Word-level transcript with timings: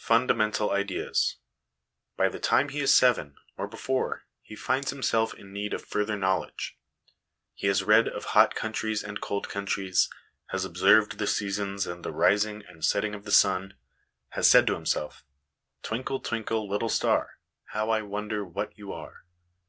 Fundamental 0.00 0.72
Ideas. 0.72 1.36
By 2.16 2.28
the 2.28 2.40
time 2.40 2.70
he 2.70 2.80
is 2.80 2.92
seven, 2.92 3.36
or 3.56 3.68
before, 3.68 4.24
he 4.42 4.56
finds 4.56 4.90
himself 4.90 5.32
in 5.34 5.52
need 5.52 5.72
of 5.72 5.84
further 5.84 6.16
know 6.16 6.40
ledge. 6.40 6.76
He 7.54 7.68
has 7.68 7.84
read 7.84 8.08
of 8.08 8.24
hot 8.24 8.56
countries 8.56 9.04
and 9.04 9.20
cold 9.20 9.48
countries, 9.48 10.10
has 10.46 10.64
observed 10.64 11.18
the 11.18 11.28
seasons 11.28 11.86
and 11.86 12.04
the 12.04 12.10
rising 12.10 12.64
and 12.68 12.84
setting 12.84 13.14
of 13.14 13.22
the 13.24 13.30
sun, 13.30 13.74
has 14.30 14.48
said 14.50 14.66
to 14.66 14.74
himself 14.74 15.22
"Twinkle, 15.84 16.18
twinkle, 16.18 16.68
little 16.68 16.88
star, 16.88 17.38
How 17.66 17.88
I 17.90 18.02
wonder 18.02 18.44
what 18.44 18.76
you 18.76 18.92
are 18.92 19.26